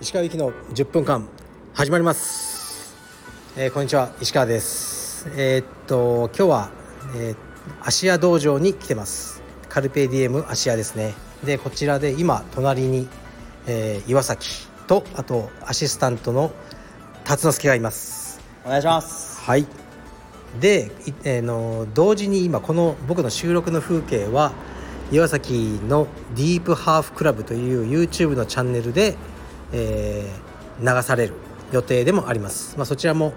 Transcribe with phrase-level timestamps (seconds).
[0.00, 1.26] 石川行きの10分間
[1.72, 2.94] 始まります、
[3.56, 4.12] えーこんにちは。
[4.20, 5.30] 石川です。
[5.38, 6.70] えーっと今日は、
[7.16, 7.36] えー
[7.80, 9.42] 芦屋道場に来てます。
[9.70, 11.14] カルペディエム芦屋ですね。
[11.42, 13.08] でこちらで今隣に、
[13.66, 16.52] えー岩崎とあとアシスタントの
[17.24, 18.38] 辰之助がいます。
[18.66, 19.40] お願いします。
[19.40, 19.85] はい
[20.60, 20.90] で、
[21.24, 24.52] えーの同時に今この僕の収録の風景は
[25.12, 29.16] 岩崎のディープハーフクラブという YouTube のチャンネルで、
[29.72, 31.34] えー流される
[31.72, 33.32] 予定でもあります、まあ、そちらも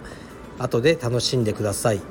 [0.58, 2.02] 後で楽しんでください。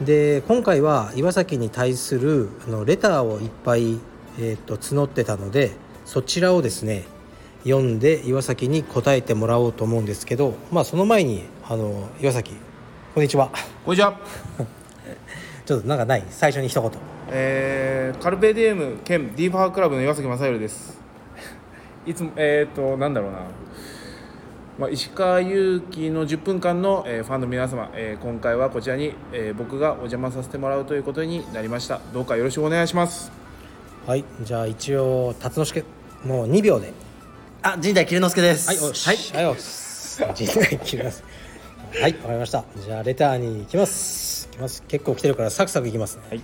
[0.00, 3.98] で今回は岩崎に対するあのレターをいっぱい、
[4.38, 5.72] えー、と募ってたので
[6.06, 7.04] そちらをですね
[7.64, 12.54] 読んで岩崎に答えてもらおうと思うんですけどまあその前にあの岩崎
[13.14, 13.50] こんにちは。
[13.84, 14.16] こんにちは、
[15.66, 16.24] ちょっとなんかない？
[16.30, 16.90] 最初に一言。
[17.32, 21.00] えー、カルペディエム兼ディープハークラブの岩崎正弘です。
[22.06, 23.38] いつもえっ、となんだろうな、
[24.78, 32.00] まあ、石川祐希の10分間の、えーファンの皆様、えー今回はこちらに、えー僕がお邪魔させてもらうということになりました。
[32.14, 33.32] どうかよろしくお願いします。
[34.06, 35.84] はいじゃあ一応辰之助
[36.24, 36.92] もう2秒で。
[37.62, 38.68] あ陣内桐之助です。
[38.68, 39.06] はいおし。
[39.34, 39.44] はい。
[39.44, 39.90] はいおし。
[40.34, 41.24] 実際切ります
[41.98, 42.64] はいわかりました。
[42.78, 44.48] じゃあレターに行きます。
[44.52, 44.82] 行きます。
[44.84, 46.22] 結構来てるからサクサクいきますね。
[46.30, 46.40] はい。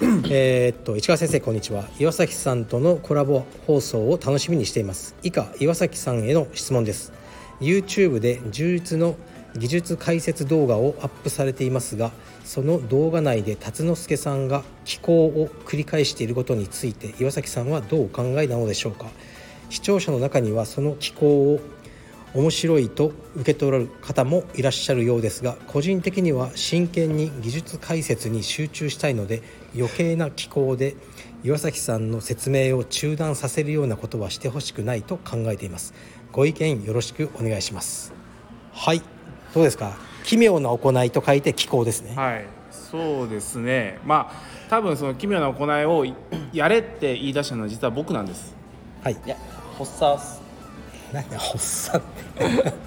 [0.30, 1.88] えーっと市川先生こんにちは。
[1.98, 5.16] 岩崎さんとのコラボ放送を楽しみにしています。
[5.22, 7.12] 以下岩崎さんへの質問です。
[7.60, 9.16] YouTube で充実の
[9.56, 12.12] 技術解説動画をアップされていますが
[12.44, 19.06] その動画内で辰之助さんが寄稿を繰り返していることについて岩崎さんはどうお考えなのでしょうか。
[19.70, 21.60] 視聴者の中にはその寄稿を
[22.34, 29.42] 面白いと受け取る方もいらっしゃるようですが個人的には真剣に技術解説に集中したいので
[29.76, 30.94] 余計な機構で
[31.42, 35.94] 岩崎さんの説明を中断させるようなことはしてほしくないと考えています。
[36.32, 38.12] ご意見よろしくお願いします。
[38.72, 39.02] はい。
[39.54, 39.96] どうですか？
[40.22, 42.14] 奇妙な行いと書いて機構ですね。
[42.14, 42.44] はい。
[42.70, 43.98] そうですね。
[44.04, 46.14] まあ多分その奇妙な行いをい
[46.52, 48.54] やれって言い出したのは実は僕なんです。
[49.02, 49.14] はい。
[49.14, 49.36] いや
[49.78, 50.20] 発作
[51.12, 52.80] 何って。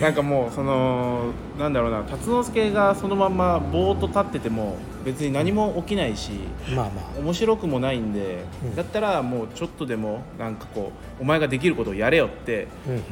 [0.00, 6.32] なんかもうそのなんだろうな辰之助がそのまんまぼーっと立ってても別に何も起きないし
[6.74, 7.18] まあまあ。
[7.20, 8.74] 面白くもないんで、うん。
[8.76, 13.02] だったらもうちょっとでもなんかこうお前ができることをやれよってうんうん。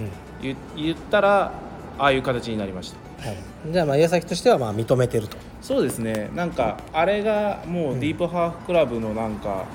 [0.42, 1.52] 言言ったら
[1.98, 3.28] ああいう形になりました。
[3.28, 3.36] はい、
[3.66, 5.36] じゃあまあ岩崎としてはまあ認めてると。
[5.60, 6.30] そうですね。
[6.34, 9.66] なんかあれがもうディープハーフクラブのなんか、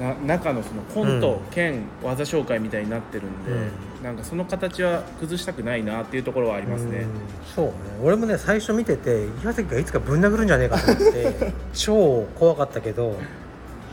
[0.00, 4.04] な中のそのコント兼技紹介みたいになってるんで、うん。
[4.04, 7.08] なんかその形は崩したくないなっていうところはありますね、うん。
[7.54, 7.72] そうね。
[8.02, 13.16] 俺もね最初見てて岩崎がいつかぶん殴るんじゃねえかと思って 超怖かったけど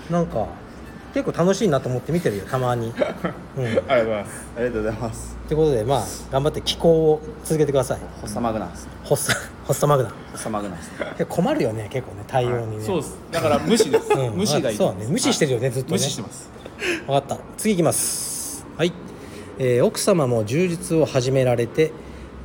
[0.09, 0.47] なんか
[1.13, 2.87] 結構楽しいなと思って見てるよたまに、
[3.57, 4.45] うん、っありがとうございます。
[4.55, 5.37] ありがとうございます。
[5.47, 7.99] てことでまあ頑張って気候を続けてください。
[8.21, 8.69] 発作マグナ。
[8.75, 9.33] スホッサ
[9.65, 10.09] ホッサマグナ。
[10.09, 13.17] 発作マグナ困るよね結構ね対応にね、そうです。
[13.31, 14.33] だから無視です、うん。
[14.33, 15.07] 無視がいいそうだね。
[15.07, 15.93] 無視してるよねずっとね。
[15.93, 16.49] 無視してます。
[17.05, 17.37] 分かった。
[17.57, 18.65] 次いきます。
[18.77, 18.93] はい、
[19.59, 21.91] えー奥様も柔術を始められて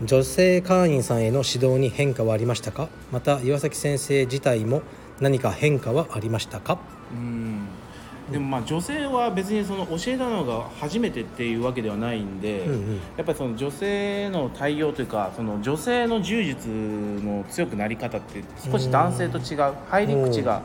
[0.04, 2.88] 女性会員さんへの指導に変化はありましたか？
[3.10, 4.82] また岩崎先生自体も
[5.20, 6.78] 何か変化はありましたか？
[7.12, 7.57] うん
[8.30, 12.94] でもまあ女性は別にその教えたのが初めてっていうわけではないんで、うんうん。
[13.16, 20.62] やっぱりその女性の対応というかその女性の柔術の強くなり方って少し男性と違う入り口が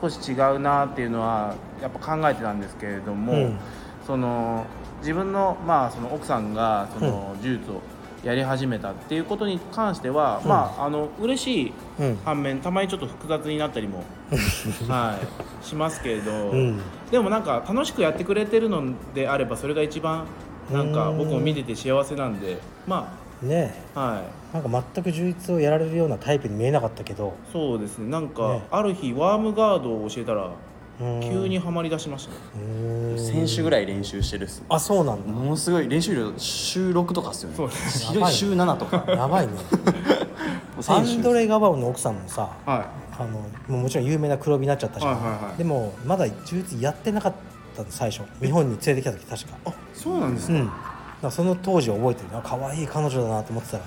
[0.00, 3.58] 少し違うなっていうのはやっぱ考えてたんですけれども、うん。
[4.06, 4.64] その
[5.00, 7.80] 自分の,、まあその奥さんがその柔術を
[8.26, 10.48] やり始めたっていうことに関しては、うん。
[10.48, 12.18] まああの嬉しいうん。
[12.24, 14.02] 反面たまにちょっと複雑になったりも、
[14.88, 15.16] は
[15.62, 16.80] い、しますけれど、うん。
[17.10, 18.82] でもなんか楽しくやってくれてるの
[19.14, 20.24] であればそれが一番
[20.72, 24.22] なんか僕も見てて幸せなんでまねあはい。
[24.52, 27.34] えなんか全く柔術をやられるようなタイプに見えなかったけど。
[27.52, 28.10] そうですね。
[28.10, 28.62] なんか、ね。
[28.72, 30.50] ある日ワームガードを教えたらうん
[30.98, 32.32] 急にはまりだしました。
[32.32, 35.32] ねうん先週ぐらい練習してるっすあそうなんだ。
[35.32, 37.56] ものすごい練習量週6とかっすよね。
[37.56, 38.04] そうです。
[38.06, 38.32] ひどい。
[38.32, 39.04] 週7とか。
[39.08, 39.52] やばいね。
[40.88, 45.56] アンドレ・ガバオの奥さんもさはあのもうもちろん有名な黒帯になっちゃったじゃん、はいはいはい。
[45.56, 47.34] でもまだ柔術やってなかっ
[47.74, 48.24] たの最初。
[48.40, 49.70] 日本に連れてきた時確か。
[49.70, 50.66] いそうなんですか、うん。
[50.66, 50.76] だか
[51.22, 52.32] らその当時を覚えてる。
[52.32, 53.84] な可愛い彼女だなと思ってたら。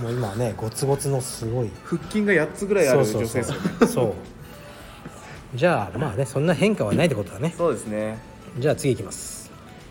[0.00, 1.70] もう今はねゴツゴツのすごい。
[1.84, 3.86] 腹筋が8つぐらいある女性ですよね。
[3.86, 4.14] そう
[5.54, 7.54] じゃあまあねそんな変化はないってことだね。
[7.56, 8.18] そうですね。
[8.58, 9.50] じゃあ次いきます。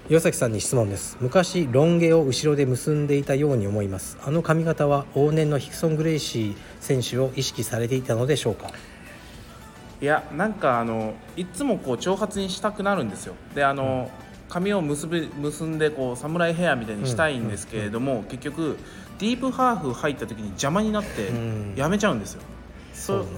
[0.09, 1.17] 岩崎さんに質問です。
[1.21, 4.17] 昔ロン毛を後ろで結んでいたように思います。
[4.25, 8.71] あの髪型は往年のヒクソン・グレイシー選手を意識されていたのでしょうか？
[10.01, 13.35] いやなんかあのいつもこう長髪にしたくなるんですよ。
[13.53, 14.09] であの、
[14.49, 18.77] 髪を結び結んでこう侍ヘアみたいにしたいんですけれども、結局
[19.19, 21.73] ディープハーフ入った時に邪魔になってうん。
[21.77, 22.41] やめちゃうんですよ、
[23.01, 23.29] そうね。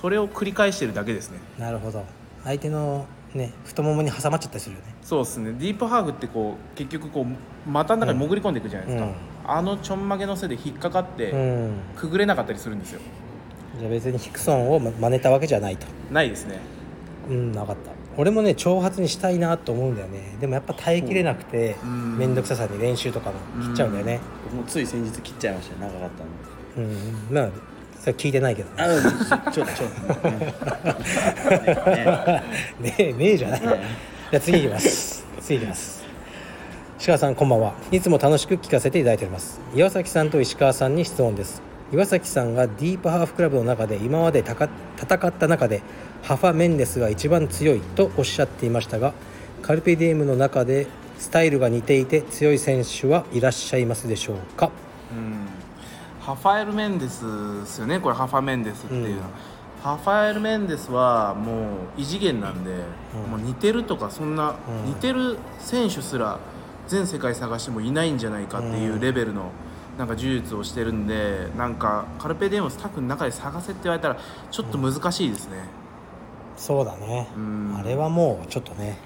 [0.00, 1.38] それを繰り返してるだけですね。
[1.58, 2.04] なるほど。
[2.44, 4.94] 相手のね太ももに挟まっちゃったりするよね。
[5.02, 5.52] そうですね。
[5.52, 9.14] ディープハーフってこう結局こう股の中に潜り込んでいくじゃないですか、うん。
[9.44, 11.72] あのちょんまげのせいで引っかかっうてん。
[11.94, 13.00] くぐれなかったりするんですよ。
[13.78, 15.86] じゃあ別にヒクソンをま真似たわけじゃないと。
[16.10, 16.58] ないですね。
[17.28, 17.92] うんなかった。
[18.18, 20.36] 俺もね長髪にしたいなと思うんだよね。
[20.40, 22.18] でもやっぱ耐えきれなくてうん。
[22.18, 24.20] 面倒くささに練習とかも切っちゃうんだよね。
[24.44, 25.92] 僕もつい先日切っちゃいましたね。
[25.92, 26.92] 長かったんで。
[27.28, 27.48] うん、まあ
[28.02, 28.76] それ聞いてないけどね。
[28.82, 29.68] あうんちょっとちょっ
[30.20, 30.28] と
[32.82, 33.60] ねえねえじゃない。
[33.60, 33.76] じゃ
[34.34, 35.24] あ次いきます。
[35.40, 36.02] 次いきます。
[36.98, 37.74] 石川さんこんばんは。
[37.90, 39.60] いつも楽しく聞かせていただいております。
[39.74, 41.62] 岩崎さんと石川さんに質問です。
[41.92, 44.68] 岩崎さんがディープハーフクラブの中で今までたか
[45.00, 45.82] 戦った中で
[46.22, 49.12] ハファ・メンデスが一番強いとおっしゃっていましたが
[49.60, 50.86] カルペディエムの中で
[51.18, 54.70] スタイルが似ていて強い選手はいらっしゃいますでしょうか？
[55.12, 55.46] うん
[56.24, 57.24] ハファエル・メンデス
[57.60, 57.98] ですよね。
[57.98, 59.22] これハファ・メンデスっていうの。
[59.22, 59.82] は、うん。
[59.82, 61.66] ハファエル・メンデスはもう
[61.96, 62.70] 異次元なんで、
[63.14, 63.30] うん。
[63.30, 64.90] もう似てるとかそんな、うん。
[64.90, 66.38] 似てる選手すら
[66.86, 69.50] 全世界探してもいないんじゃないかっていうレベルの
[69.98, 74.16] なんか柔術をしてるんでなんかカルペディエムスタッフの中で探せって言われたら
[74.50, 75.64] ちょっと難しいですね、
[76.56, 77.28] そうだね。
[77.36, 77.76] うん。
[77.78, 78.96] あれはもうちょっとね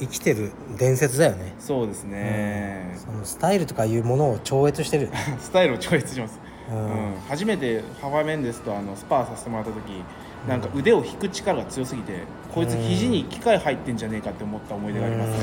[0.00, 1.54] 生きてる伝説だよね。
[1.58, 5.10] そうですね、そのスタイルとかいうものを超越してる
[5.40, 6.38] スタイルを超越します、
[6.70, 6.80] ううん。
[6.80, 10.02] ん初めてハファメンデスとあのスパーさせてもらった時
[10.48, 12.14] なんか腕を引く力が強すぎて
[12.54, 15.36] こいつ肘に機械入ってんじゃねえかって思った思い出がありますね。
[15.36, 15.38] う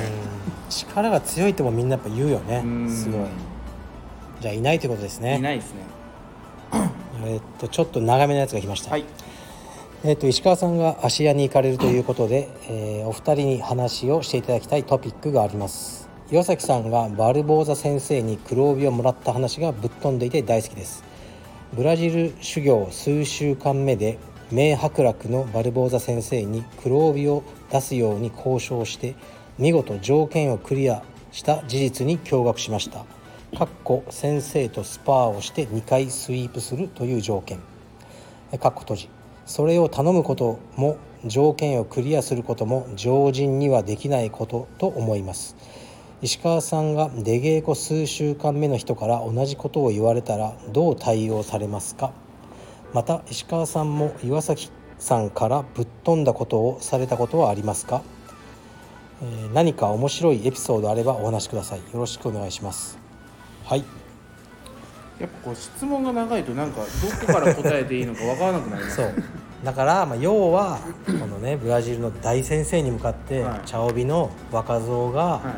[0.68, 0.70] ん。
[0.70, 2.62] 力が強いともみんなやっぱ言うよね。
[2.66, 2.90] うん。
[2.90, 3.22] すごい。
[4.42, 5.38] じゃあいないということですね。
[5.38, 5.82] いないですね。
[7.26, 9.06] えっとちょっと長めのやつが来ました、はい
[10.04, 16.08] えっと石川さんが芦屋に行かれるということで、えーお二人に話をしていただきたいトピックがあります。
[16.30, 21.04] 岩崎さんがバルボーザ先生に黒帯をもらった話がぶっ飛んでいて大好きです。
[21.74, 24.20] ブラジル修行数週間目で
[24.52, 29.16] 名伯楽のバルボーザ先生に黒帯を出すように交渉して
[29.58, 31.02] 見事条件をクリア
[31.32, 33.04] した事実に驚愕しました。
[33.58, 37.58] かっこ先生とスパーをして2回スイープするという条件。
[38.60, 39.17] かっこ閉じ。
[39.48, 45.56] それを頼むことも条件をクリアすることも常人にはできないことと思います。
[46.22, 52.12] 石川さんが出稽古数週間目の人から同じことを言われたらどう対応されますか？
[52.94, 58.02] また石川さんも岩崎さんからぶっ飛んだことをされたことはありますか、
[59.22, 61.80] えー何か面白いエピソードあればお話しください。
[61.80, 62.98] よろしくお願いします。
[63.66, 63.84] はい。
[65.20, 66.86] やっぱこう質問が長いとなんかど
[67.28, 69.14] こから答えていいのかわからなくなりますそう。
[69.64, 73.62] だから、まあ、要はこのねブラジルの大先生に向かって、はい。
[73.66, 75.56] 茶帯の若造がは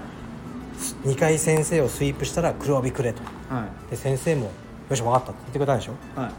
[1.03, 3.21] 2回先生をスイープしたら黒帯くれと。
[3.21, 3.91] いはい。
[3.91, 4.51] で先生も
[4.89, 6.19] 「よし分かった」って言ってくれたんでしょ？
[6.19, 6.31] はい。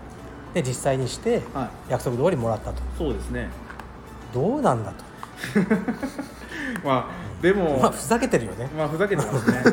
[0.55, 1.91] で実際にしてはい。
[1.91, 2.83] 約束通りもらったと。
[2.97, 3.51] そうですね。
[4.33, 5.05] どうなんだと。
[6.85, 8.69] まあでもまあふざけてるよね。
[8.77, 9.71] まあふざけてますね、はい、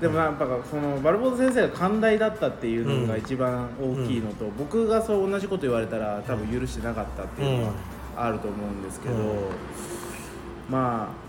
[0.00, 7.72] でもやっぱそのバルボーズ先生が寛大だったっていうのが一番大きいのと、僕がそう同じこと言われたら多分許してなかったっていうのは
[8.16, 9.22] あると思うんですけど、うん。
[10.68, 11.24] まあ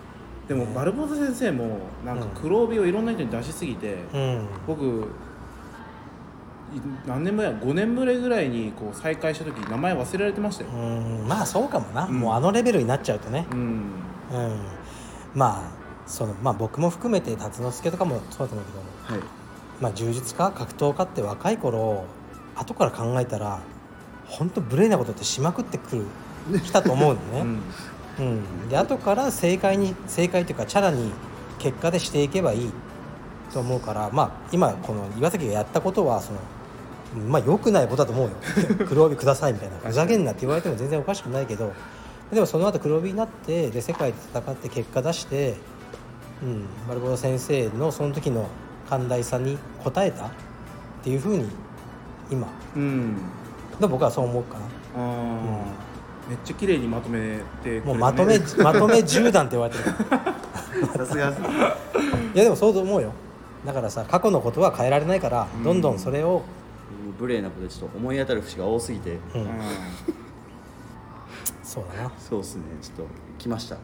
[0.48, 4.48] でもバルボーズ先生もなんか黒帯をいろんな人に出しすぎて、うん。
[4.68, 4.84] 僕
[6.75, 11.28] い何年前5年ぶりぐらいにこう再会した時名前忘れられてましたよ、うん。
[11.28, 13.46] まあそうかもな、うんもうあのレベルになっちゃうとね。
[13.51, 13.60] うん。
[13.60, 13.82] うん。
[15.34, 15.75] まあ
[16.08, 18.66] そのまあ僕も含めて辰之助とかもそうだと思う
[19.08, 19.28] けどはい。
[19.82, 22.06] まあ、柔術家格闘家って若い頃
[22.56, 23.60] 後から考えたら
[24.26, 26.06] 本当無礼なことってしまくってく
[26.52, 27.42] るきたと思うのね、
[28.20, 28.26] うん。
[28.26, 28.30] う
[28.66, 28.70] ん。
[28.70, 31.12] で後から正解に正解というかチャラに
[31.60, 32.72] 結果でしていけばいい
[33.54, 36.40] と思うからまあ今この岩崎がやったことはその
[37.28, 38.36] まあ良くないことだと思うよ。
[38.88, 39.78] 黒帯くださいみたいな。
[39.78, 41.74] ふざけんなって言われても全然おかしくないけど
[42.32, 45.56] でもその後黒帯になってで世界で戦って結果出して、
[46.44, 48.48] うん、バルボロ先生のその時の
[48.89, 50.32] 寛大さに応えたっ
[51.04, 51.48] ていうふうに
[52.30, 52.48] 今。
[52.75, 53.18] うん。
[53.80, 54.65] で僕はそう思うかな。
[54.96, 56.30] あー。
[56.30, 59.96] めっちゃ綺麗にまとめてねもうまとめ まとめ10段って言われてる。
[60.98, 61.30] さすが。
[61.30, 63.12] いやでもそうと思うよ。
[63.65, 65.63] だからさ過去のことは変えられないから、うん。
[65.63, 66.44] どんどんそれを、
[67.20, 69.18] 無礼なことでちょっと思い当たる節が多すぎて。
[69.34, 69.42] うん。
[69.42, 69.48] うん。
[71.63, 72.12] そうだな。
[72.18, 72.63] そうですね。
[72.82, 73.77] ちょっと来ました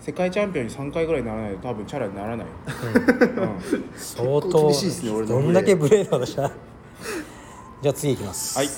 [0.00, 2.46] 世界チャンピオンに3回ぐらいならないと多分チャラにならない、
[3.96, 6.50] 相当厳しいですね俺のどんだけ無礼なのじゃ
[7.82, 8.58] じゃあ次いきます。
[8.58, 8.68] はい。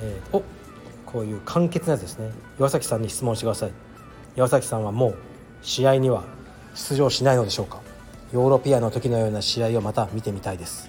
[0.00, 0.42] えーお
[1.04, 2.30] こういう簡潔なやつですね。
[2.58, 3.72] 岩崎さんに質問してください。
[4.34, 5.16] 岩崎さんはもう
[5.60, 6.24] 試合には
[6.74, 7.80] 出場しないのでしょうか。
[8.32, 10.88] ヨーロピアの時のような試合をまた見てみたいです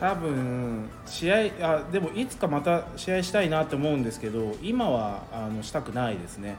[0.00, 6.56] 多分試合あでもいつかまた試合したいなと思うんですけど今はあのしたくないですね、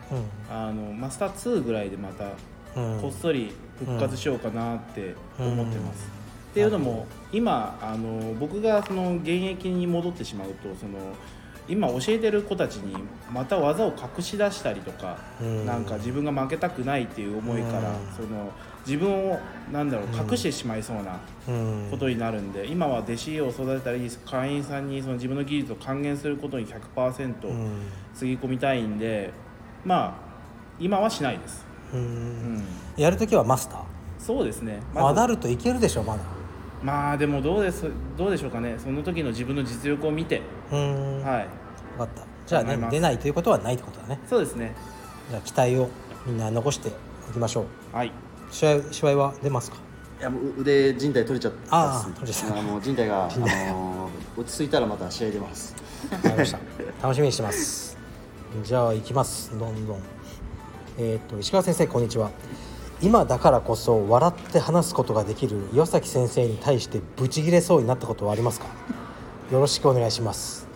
[0.50, 2.32] あのマスター2ぐらいでまた
[2.76, 6.12] うん、こっそり復活しようかなって思ってます。
[6.14, 6.20] うん
[6.50, 10.98] っていうのも今あの僕がその現役に戻ってしまうとその
[11.68, 12.96] 今教えてる子たちに
[13.32, 15.66] また技を隠し出したりとか、うん。
[15.68, 18.16] なんか自分が負けたくないっていう思いから、うん。
[18.16, 18.52] その
[18.90, 19.40] 自分を
[19.72, 20.32] なんだろううん。
[20.32, 21.88] 隠してしまいそうなうん。
[21.92, 27.82] ことになるんで、今は弟子を育てたり会員さんにその自分の技術を還元することに100%うん。
[28.16, 29.32] つぎ込みたいんで、
[29.86, 30.30] まあ
[30.80, 31.66] 今はしないです。
[31.94, 32.56] ううん。
[32.58, 32.64] ん
[32.98, 33.80] やるときはマスター、
[34.18, 34.80] そうですね。
[34.96, 36.22] アダルトいけるでしょまだ。
[36.84, 37.86] まあでもどうです
[38.18, 38.76] どうでしょうかね。
[38.78, 40.42] その時の自分の実力を見て。
[40.72, 41.48] うん、はい。
[41.98, 42.24] 分かった。
[42.48, 44.20] じゃあね出ないということはないってことだね。
[44.28, 44.74] そうですね。
[45.30, 45.90] じゃあ期待を
[46.26, 46.92] みんな残して
[47.30, 47.96] おきましょう。
[47.96, 48.12] はい
[48.52, 49.78] 試合試合は出ますか？
[50.20, 52.60] いやもう腕靭帯取れちゃったあーっす取れちゃった。
[52.60, 55.76] あもう靭帯が、あのー落ち着いたらまた試合出ます。
[56.12, 56.60] わかりました。
[57.02, 57.98] 楽しみにしてます。
[58.64, 59.58] じゃあ行きます。
[59.58, 60.02] どんどん。
[60.98, 62.32] えっ、と石川先生こんにちは。
[63.02, 68.68] 今だからこそ笑って話すことができる岩崎先生に対してブチギレそうになったことはありますか？
[69.52, 70.68] よろしくお願いします。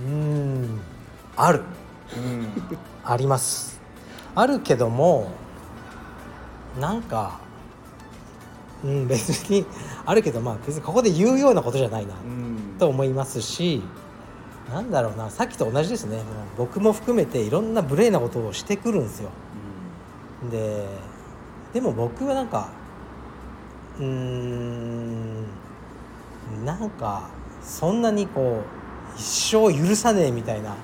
[0.00, 0.80] うーん。
[1.36, 1.62] ある。
[2.16, 2.48] うん。
[3.04, 3.80] あります。
[4.34, 5.30] あるけども
[6.80, 7.40] なんか
[8.84, 9.64] うん別に
[10.04, 12.76] あるけどまあ別にここで言うようなことじゃないなうん。
[12.78, 13.82] と思いますし
[14.70, 16.16] なんだろうなさっきと同じですね。
[16.16, 16.24] もう
[16.58, 19.30] 僕も含めていろんな無礼なことをしてくるんですよ。
[20.50, 20.86] で
[21.72, 22.68] でも僕はなんか
[23.98, 25.44] うーん
[26.64, 27.28] なんか
[27.62, 28.60] そんなにこ
[29.16, 30.74] う一生許さねえみたいな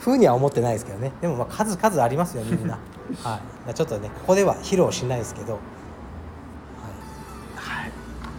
[0.00, 1.12] ふうには思ってないですけどね。
[1.20, 2.78] でもまあ数々ありますよみんな。
[3.22, 3.40] はい
[3.74, 5.60] ちょっとねここでは披露しないですけど、はい。
[7.56, 7.92] はい。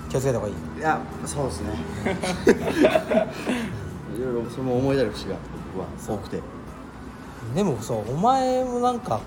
[0.09, 0.55] 気をつけた方がいい。
[0.77, 1.69] いやそうですね。
[4.17, 5.35] いろいろそれも思い出る節が
[5.73, 6.41] 僕は多くて。
[7.55, 9.21] でもそうお前もなんかこ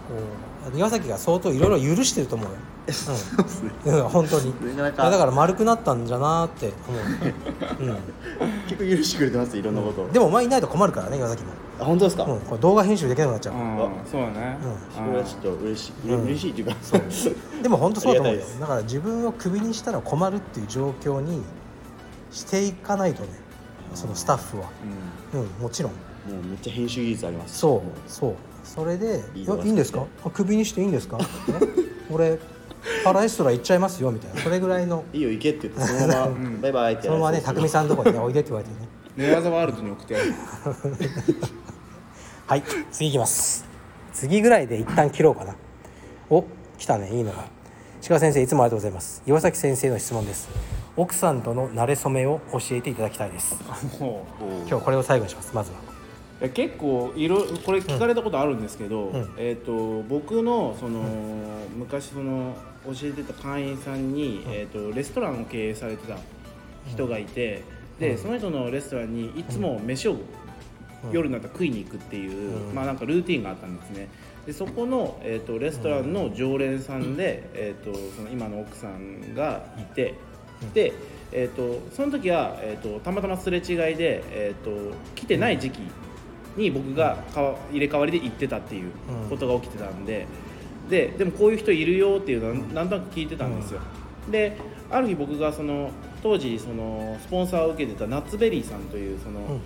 [0.72, 2.56] う岩崎が相当いろいろ許してると思うよ、
[2.90, 6.72] そうですねうん、うん本当にだから丸くなったんじゃなーって。
[7.78, 7.96] 思う、
[8.68, 10.04] 結構許してくれてますいろんなことを。
[10.06, 13.60] うん、でもお前いないと困るからね岩崎も、あ本当ですか、うん、これ動画編集できなくなっちゃう、うん。
[14.10, 14.58] そうだね。
[14.62, 15.06] うん。
[15.06, 16.24] それはちょっと嬉しい、うん。
[16.24, 16.76] 嬉しいっていうか。
[17.62, 18.44] でも本当そうだと思うよ。
[18.60, 21.42] だから自分をクビにしたら困るっていう状況に
[22.32, 23.28] していかないとね。
[23.94, 24.70] そのスタッフは。
[25.32, 25.40] うん。
[25.40, 25.92] うんもちろん。
[25.92, 25.98] も
[26.40, 27.58] うめっちゃ編集技術あります。
[27.58, 28.10] そう。
[28.10, 28.34] そう。
[28.64, 30.04] それで「いいいいいんですか？
[30.24, 31.18] あクビにしていいんですか?」
[32.10, 32.38] 俺
[33.04, 34.40] パラエストラ行っちゃいますよみたいな。
[34.40, 35.04] それぐらいの。
[35.12, 36.60] いいよ行けって言ってそのまま、 ん。
[36.60, 38.88] バイバイってそのままね匠さんのとこにねおいでって言われてね。
[39.16, 40.34] 寝技ワールドに送ってやる。
[42.46, 43.64] はい次いきます。
[44.12, 45.54] 次ぐらいで一旦切ろうかな。
[46.30, 46.44] お
[46.78, 47.44] 来たねいいのが。
[48.08, 49.22] 鹿先生いつもありがとうございます。
[49.26, 50.48] 岩崎先生の質問です。
[50.96, 53.56] 奥さんとの馴れ初めを教えていただきたいです。
[54.68, 55.91] 今日これを最後にしますまずは
[56.50, 59.34] 結構いろこれ聞かれたことあるんですけど、うん。
[59.36, 61.02] えっ、と僕のその、
[61.76, 66.16] 昔その教えてた会員さんに、えっ、とレストランを経営されてた
[66.88, 67.62] 人がいて、
[68.00, 70.16] でその人のレストランにいつも飯を、
[71.12, 72.74] 夜になったら食いに行くっていう、うん。
[72.74, 74.08] まあなんかルーティンがあったんですね。
[74.46, 80.14] でそこの、えー、とレストランの常連さんで、えー、とその今の奥さんがいて、
[80.74, 80.92] で、
[81.30, 85.80] えー、とその時は、えー、とたまたますれ違いで、えー、と来てない時期
[86.56, 87.18] に僕が
[87.70, 88.90] 入れ替わりで行ってたっていう
[89.28, 90.26] ことが起きてたんで。
[90.90, 93.80] ででもこういう人いるよっていうのはなんとなく聞いてたんですよ、
[94.30, 94.56] で
[94.90, 95.90] ある日僕がその
[96.22, 99.60] 当時そのスポンサーを受けてたナッツベリーさんというその、うんうん。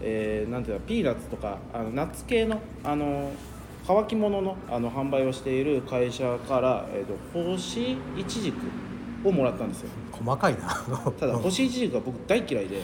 [0.00, 3.32] えーなんていうのピーナッツとかあのナッツ系のあの
[3.86, 8.58] 乾き物のあの販売をしている会社から、えー、と干しいちじく
[9.26, 9.88] をもらったんですよ。
[10.12, 10.68] 細かいな。
[11.18, 11.42] ただうん。
[11.42, 12.80] 干しいちじくが僕大嫌いで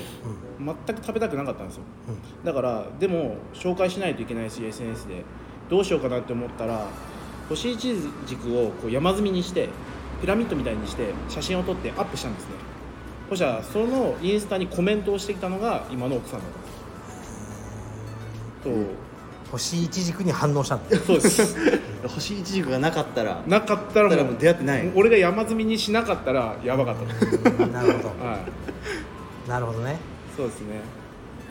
[0.65, 1.83] 全く食べたくなかったんですよ。
[2.45, 5.25] だからでも紹介しないといけないし SNS で。
[5.71, 6.87] どうしようかなって思ったら
[7.49, 7.95] 干しいち
[8.27, 9.71] じくをこう山積みにして
[10.21, 12.51] ピラミッドみたいにして写真を撮ってアップしたんですね。
[13.31, 16.59] そしたらそのインスタにコメントをしてきたのが今の奥さんだった。
[16.59, 17.35] んです
[18.63, 18.87] そう
[19.53, 21.81] 星一軸に反応したんだそうです。
[22.09, 24.93] 星一軸がなかったらなかったらだからもう出会ってない。
[24.95, 27.65] 俺が山積みにしなかったらやばかった。
[27.65, 27.73] うん。
[27.73, 28.09] なるほど。
[28.23, 28.39] は
[29.47, 29.49] い。
[29.49, 29.97] なるほどね
[30.37, 30.81] そうですね。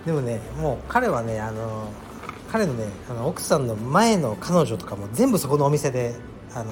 [0.05, 1.87] でもねもう彼はねあの
[2.51, 6.13] 彼のねあの奥さんの前の彼女とかも全部そこのお店で
[6.53, 6.65] あの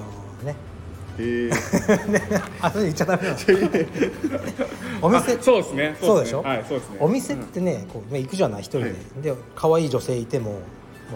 [0.44, 0.56] ね。
[1.18, 1.52] へえ。
[2.62, 3.38] あそれ言っちゃダメなの。
[5.02, 5.98] お店あそうですね。
[6.02, 6.42] そうでしょ？
[6.42, 6.98] はいそうですね。
[7.00, 10.62] お店ってねこうね行くじゃない一人で、で可愛い女性いてももう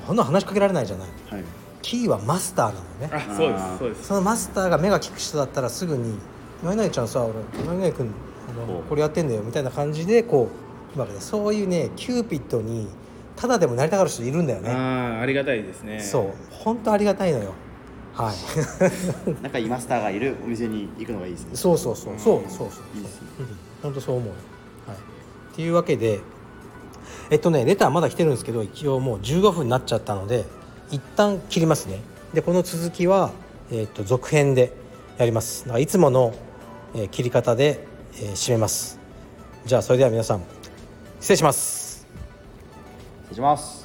[0.08, 1.08] ほんの話しかけられないじゃない。
[1.32, 1.44] はい。
[1.82, 3.10] キーはマスターなのね。
[3.12, 4.08] あそうですそうです。
[4.08, 6.18] そのマスターが目が利く人だったらすぐに
[6.64, 7.34] 「何々ちゃんさ俺
[7.68, 8.10] 何々君
[8.50, 10.64] あのこれやってんだよ」みたいな感じでこう
[11.02, 12.88] わけでそういうねキューピッドに
[13.36, 14.72] ただでもなりたがる人いるんだよね。
[14.72, 16.00] ああありがたいですね。
[16.00, 16.34] そう。
[16.52, 17.54] 本当ありがたいのよ。
[18.14, 18.36] はい。
[19.44, 21.50] 仲いいマスターがいるお店に行くのがいいですね。
[21.56, 22.14] そうそうそう。
[22.18, 22.50] そう。
[22.50, 22.98] そうそう。
[22.98, 23.28] いいですね。
[23.40, 23.48] うん。
[23.84, 24.34] 本当そう思うよ、
[24.88, 26.20] はい、っていうわけで
[27.30, 30.46] えっとねレターまだ来てるんですけど一応もう15分になっちゃったので
[30.90, 32.00] 一旦切りますね。
[32.34, 33.32] でこの続きは、
[33.72, 34.74] えっと続編で
[35.18, 35.64] やります。
[35.66, 36.34] だからいつもの、
[36.96, 37.86] えー切り方で、
[38.16, 39.00] えー締めます。
[39.66, 40.42] じゃあそれでは皆さん
[41.25, 42.05] 失礼します。
[43.24, 43.85] 失礼します。